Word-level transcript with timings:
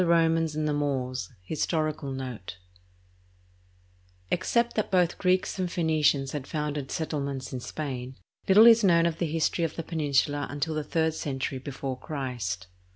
\ 0.01 0.01
"""•I 0.01 0.03
i 0.03 0.03
s* 0.03 0.07
ttT^ 0.07 0.65
d 0.65 0.73
1 0.73 1.13
t» 1.13 1.19
^ 1.19 1.29
HISTORICAL 1.43 2.11
NOTE 2.13 2.57
Except 4.31 4.73
that 4.75 4.89
both 4.89 5.19
Greeks 5.19 5.59
and 5.59 5.71
Phoenicians 5.71 6.31
had 6.31 6.47
founded 6.47 6.89
settlements 6.89 7.53
in 7.53 7.59
Spain, 7.59 8.15
little 8.47 8.65
is 8.65 8.83
known 8.83 9.05
of 9.05 9.19
the 9.19 9.27
history 9.31 9.63
of 9.63 9.75
the 9.75 9.83
peninsula 9.83 10.47
until 10.49 10.73
the 10.73 10.83
third 10.83 11.13
century 11.13 11.59
before 11.59 11.99
Christ. 11.99 12.65